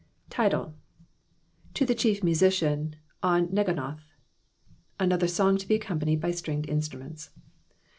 [0.31, 0.73] «TiTLB.—
[1.75, 3.99] To the Chief Musician on Neginoth.—
[4.99, 7.29] 4nof^ song io he cLccompanied by stringed instruments.